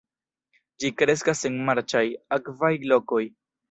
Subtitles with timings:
[0.85, 2.05] Ĝi kreskas en marĉaj,
[2.43, 3.27] akvaj lokoj.